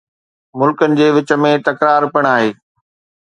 ملڪن 0.59 0.95
جي 0.99 1.09
وچ 1.17 1.33
۾ 1.43 1.51
تڪرار 1.67 2.03
پڻ 2.13 2.23
آهي 2.33 2.49